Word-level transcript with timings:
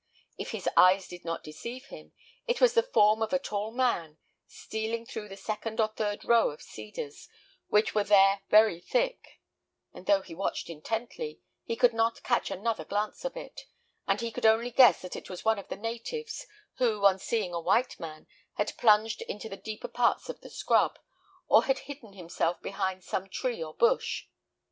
If 0.35 0.49
his 0.49 0.67
eyes 0.75 1.07
did 1.07 1.23
not 1.23 1.43
deceive 1.43 1.85
him, 1.89 2.11
it 2.47 2.59
was 2.59 2.73
the 2.73 2.81
form 2.81 3.21
of 3.21 3.33
a 3.33 3.37
tall 3.37 3.69
man, 3.69 4.17
stealing 4.47 5.05
through 5.05 5.27
the 5.29 5.37
second 5.37 5.79
or 5.79 5.89
third 5.89 6.25
row 6.25 6.49
of 6.49 6.59
cedars, 6.63 7.29
which 7.67 7.93
were 7.93 8.03
there 8.03 8.41
very 8.49 8.79
thick; 8.81 9.39
but 9.93 10.07
though 10.07 10.21
he 10.23 10.33
watched 10.33 10.71
intently, 10.71 11.41
he 11.65 11.75
could 11.75 11.93
not 11.93 12.23
catch 12.23 12.49
another 12.49 12.83
glance 12.83 13.23
of 13.25 13.37
it, 13.37 13.67
and 14.07 14.21
he 14.21 14.31
could 14.31 14.47
only 14.47 14.71
guess 14.71 15.03
that 15.03 15.15
it 15.15 15.29
was 15.29 15.45
one 15.45 15.59
of 15.59 15.67
the 15.67 15.77
natives, 15.77 16.47
who, 16.77 17.05
on 17.05 17.19
seeing 17.19 17.53
a 17.53 17.61
white 17.61 17.99
man, 17.99 18.25
had 18.55 18.75
plunged 18.77 19.21
into 19.21 19.49
the 19.49 19.55
deeper 19.55 19.87
parts 19.87 20.29
of 20.29 20.41
the 20.41 20.49
scrub, 20.49 20.97
or 21.47 21.65
had 21.65 21.77
hidden 21.77 22.13
himself 22.13 22.59
behind 22.63 23.03
some 23.03 23.29
tree 23.29 23.61
or 23.63 23.75
bush. 23.75 24.25